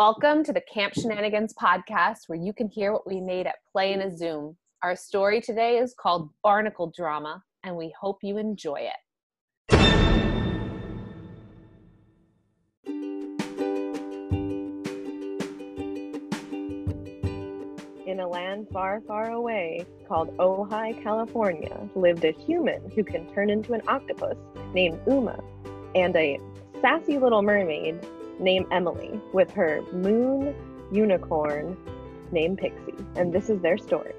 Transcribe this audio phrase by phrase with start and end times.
[0.00, 3.92] Welcome to the Camp Shenanigans podcast, where you can hear what we made at Play
[3.92, 4.56] in a Zoom.
[4.82, 8.96] Our story today is called Barnacle Drama, and we hope you enjoy it.
[18.06, 23.50] In a land far, far away called Ojai, California, lived a human who can turn
[23.50, 24.38] into an octopus
[24.72, 25.38] named Uma
[25.94, 26.40] and a
[26.80, 28.00] sassy little mermaid
[28.40, 30.54] named Emily with her moon
[30.90, 31.76] unicorn
[32.32, 32.94] named Pixie.
[33.16, 34.14] And this is their story.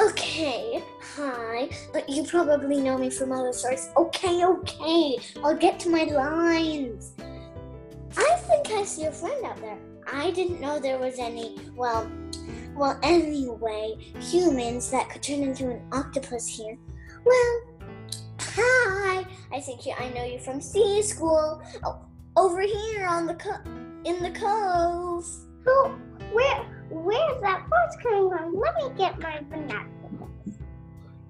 [0.00, 3.90] Okay, hi, but you probably know me from other stories.
[3.96, 7.14] Okay, okay, I'll get to my lines.
[8.16, 9.78] I think I see a friend out there.
[10.10, 12.08] I didn't know there was any, well,
[12.76, 16.78] well, anyway, humans that could turn into an octopus here.
[17.24, 17.60] Well,
[18.40, 21.60] hi, I think you, I know you from sea school.
[21.84, 21.98] Oh,
[22.38, 23.64] over here on the co-
[24.04, 25.26] in the cove.
[25.66, 25.98] Oh,
[26.32, 28.54] where where's that voice coming from?
[28.54, 30.58] Let me get my binoculars.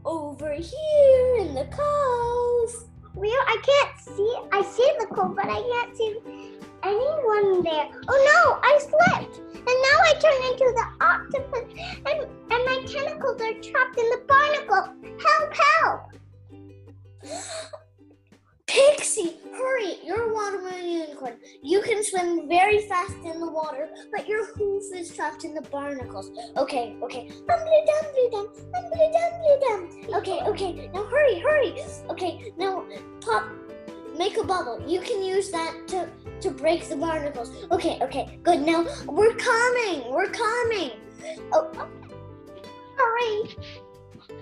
[0.05, 2.91] Over here in the cove.
[3.15, 4.37] Well, I can't see.
[4.53, 6.15] I see the cove, but I can't see
[6.83, 7.89] anyone there.
[8.07, 11.69] Oh no, I slipped, and now I turn into the octopus,
[12.05, 12.21] and
[12.53, 14.08] and my tentacles are trapped in
[21.63, 25.63] You can swim very fast in the water, but your hoof is trapped in the
[25.63, 26.31] barnacles.
[26.57, 27.29] Okay, okay.
[27.47, 30.15] Dumbly dumbly dum, dumbly dumbly dum.
[30.21, 30.91] Okay, okay.
[30.93, 31.75] Now hurry, hurry.
[32.11, 32.85] Okay, now
[33.21, 33.49] pop.
[34.17, 34.83] Make a bubble.
[34.87, 36.09] You can use that to
[36.41, 37.53] to break the barnacles.
[37.71, 38.39] Okay, okay.
[38.43, 38.61] Good.
[38.61, 40.11] Now we're coming.
[40.11, 40.91] We're coming.
[41.53, 41.89] Oh,
[42.97, 43.57] hurry.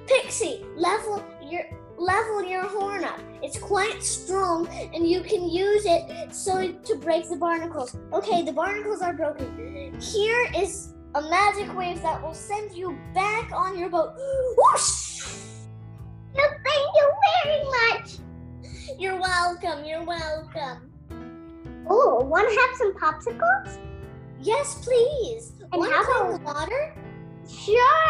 [0.07, 1.65] Pixie, level your
[1.99, 3.21] level your horn up.
[3.43, 7.97] It's quite strong and you can use it so to break the barnacles.
[8.13, 9.99] Okay, the barnacles are broken.
[10.01, 14.15] Here is a magic wave that will send you back on your boat.
[14.57, 15.23] Whoosh!
[16.35, 17.13] No, thank you
[17.45, 18.19] very much.
[18.99, 19.85] You're welcome.
[19.85, 20.93] You're welcome.
[21.89, 23.79] Oh, want to have some popsicles?
[24.41, 25.53] Yes, please.
[25.73, 26.95] And how to about- water?
[27.49, 28.06] Sure.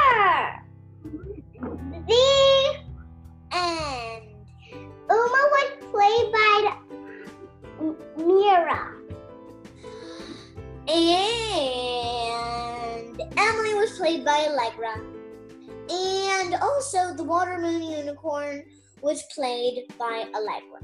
[5.97, 6.77] Played by
[8.19, 8.93] Mira.
[10.89, 15.01] and Emily was played by Allegra.
[15.89, 18.65] And also the water moon unicorn
[19.01, 20.81] was played by Allegra.